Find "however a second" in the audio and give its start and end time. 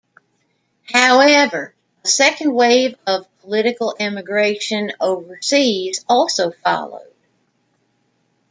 0.91-2.55